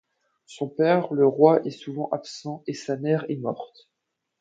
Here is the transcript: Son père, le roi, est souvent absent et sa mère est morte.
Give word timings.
Son 0.47 0.67
père, 0.67 1.13
le 1.13 1.27
roi, 1.27 1.63
est 1.63 1.69
souvent 1.69 2.09
absent 2.09 2.63
et 2.65 2.73
sa 2.73 2.97
mère 2.97 3.23
est 3.29 3.35
morte. 3.35 3.87